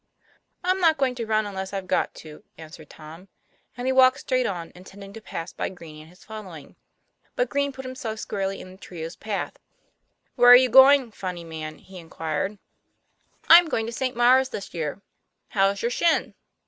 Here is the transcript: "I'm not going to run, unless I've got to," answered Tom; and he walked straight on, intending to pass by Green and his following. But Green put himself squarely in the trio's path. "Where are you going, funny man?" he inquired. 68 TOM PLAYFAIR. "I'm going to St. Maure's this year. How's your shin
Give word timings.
"I'm 0.63 0.79
not 0.79 0.97
going 0.97 1.13
to 1.13 1.27
run, 1.27 1.45
unless 1.45 1.73
I've 1.73 1.85
got 1.85 2.15
to," 2.15 2.43
answered 2.57 2.89
Tom; 2.89 3.27
and 3.77 3.85
he 3.85 3.91
walked 3.91 4.19
straight 4.21 4.47
on, 4.47 4.71
intending 4.73 5.13
to 5.13 5.21
pass 5.21 5.53
by 5.53 5.69
Green 5.69 6.01
and 6.01 6.09
his 6.09 6.23
following. 6.23 6.75
But 7.35 7.49
Green 7.49 7.71
put 7.71 7.85
himself 7.85 8.17
squarely 8.19 8.59
in 8.59 8.71
the 8.71 8.77
trio's 8.79 9.15
path. 9.15 9.59
"Where 10.33 10.49
are 10.49 10.55
you 10.55 10.69
going, 10.69 11.11
funny 11.11 11.43
man?" 11.43 11.77
he 11.77 11.99
inquired. 11.99 12.53
68 12.53 12.57
TOM 13.43 13.47
PLAYFAIR. 13.49 13.57
"I'm 13.63 13.69
going 13.69 13.85
to 13.85 13.91
St. 13.93 14.15
Maure's 14.17 14.49
this 14.49 14.73
year. 14.73 15.01
How's 15.49 15.83
your 15.83 15.91
shin 15.91 16.33